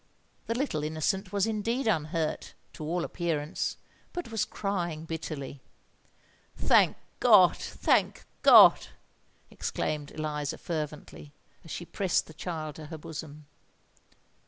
The 0.47 0.55
little 0.57 0.83
innocent 0.83 1.31
was 1.31 1.45
indeed 1.45 1.85
unhurt, 1.85 2.55
to 2.73 2.83
all 2.83 3.03
appearance, 3.03 3.77
but 4.13 4.31
was 4.31 4.45
crying 4.45 5.05
bitterly. 5.05 5.61
"Thank 6.57 6.97
God! 7.19 7.55
thank 7.55 8.25
God!" 8.41 8.87
exclaimed 9.51 10.09
Eliza, 10.09 10.57
fervently, 10.57 11.33
as 11.63 11.69
she 11.69 11.85
pressed 11.85 12.25
the 12.25 12.33
child 12.33 12.77
to 12.77 12.87
her 12.87 12.97
bosom. 12.97 13.45